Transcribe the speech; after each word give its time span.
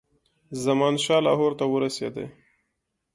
زمانشاه 0.63 1.23
لاهور 1.25 1.51
ته 1.59 1.65
ورسېدی. 1.73 2.25